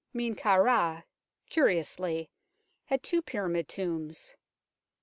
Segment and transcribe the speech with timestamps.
[0.13, 1.03] Men kau Ra,
[1.47, 2.31] curiously,
[2.85, 4.33] had two pyramid tombs.